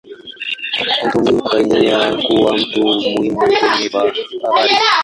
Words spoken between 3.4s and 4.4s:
habari.